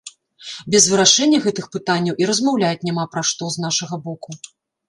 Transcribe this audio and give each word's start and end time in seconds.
Без 0.75 0.85
вырашэння 0.93 1.41
гэтых 1.45 1.65
пытанняў 1.77 2.15
і 2.23 2.31
размаўляць 2.31 2.85
няма 2.91 3.03
пра 3.13 3.21
што, 3.33 3.43
з 3.59 3.67
нашага 3.67 3.95
боку. 4.09 4.29